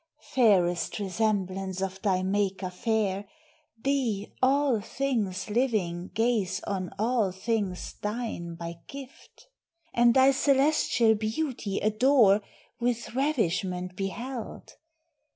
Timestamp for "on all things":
6.63-7.93